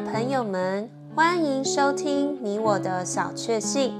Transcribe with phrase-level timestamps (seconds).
[0.00, 3.94] 朋友们，欢迎收听你我的小确幸。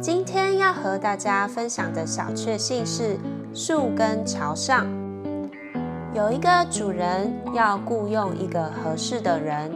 [0.00, 3.16] 今天要和大家分享的小确幸是
[3.54, 4.86] 树根朝上。
[6.12, 9.70] 有一个主人要雇佣一个合适的人，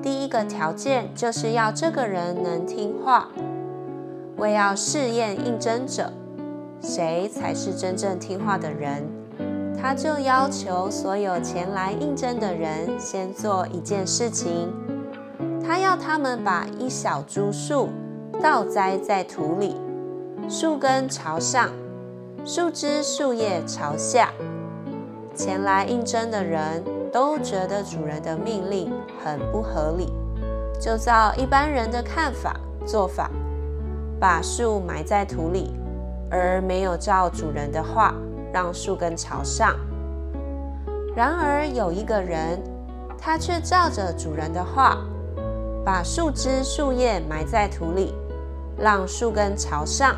[0.00, 3.28] 第一个条件就是要这个人能听话。
[4.36, 6.12] 为要试验应征者，
[6.80, 9.19] 谁才是真正听话的人。
[9.80, 14.70] 他就要求所有前来应征的人先做一件事情，
[15.66, 17.88] 他要他们把一小株树
[18.42, 19.74] 倒栽在土里，
[20.48, 21.70] 树根朝上，
[22.44, 24.30] 树枝树叶朝下。
[25.34, 28.92] 前来应征的人都觉得主人的命令
[29.24, 30.12] 很不合理，
[30.78, 33.30] 就照一般人的看法做法，
[34.20, 35.72] 把树埋在土里，
[36.30, 38.14] 而没有照主人的话。
[38.52, 39.76] 让树根朝上。
[41.14, 42.62] 然而有一个人，
[43.18, 44.98] 他却照着主人的话，
[45.84, 48.14] 把树枝树叶埋在土里，
[48.78, 50.14] 让树根朝上。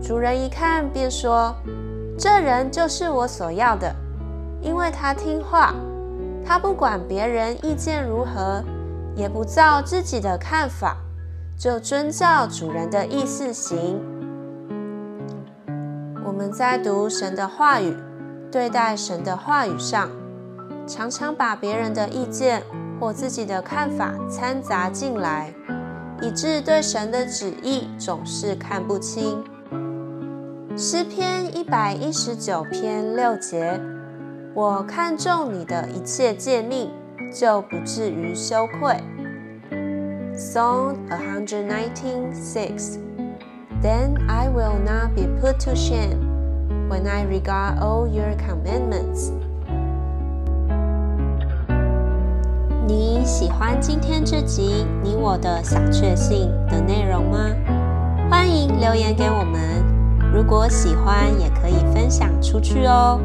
[0.00, 1.54] 主人一看便说
[2.18, 3.94] ：“这人就是我所要的，
[4.60, 5.74] 因为他听话，
[6.44, 8.62] 他不管别人意见如何，
[9.14, 10.96] 也不照自己的看法，
[11.58, 14.00] 就遵照主人的意思行。”
[16.24, 17.96] 我们在读神的话语、
[18.50, 20.08] 对待神的话语上，
[20.86, 22.62] 常常把别人的意见
[23.00, 25.52] 或自己的看法掺杂进来，
[26.20, 29.42] 以致对神的旨意总是看不清。
[30.76, 33.80] 诗篇一百一十九篇六节：
[34.54, 36.90] 我看重你的一切诫命，
[37.34, 38.96] 就不至于羞愧。
[40.34, 42.96] Psalm one nineteen six
[43.82, 49.32] Then I will not be put to shame when I regard all your commandments.
[52.86, 57.50] 你喜欢今天这集你我的小确幸的内容吗？
[58.30, 59.84] 欢迎留言给我们。
[60.32, 63.20] 如果喜欢，也可以分享出去哦。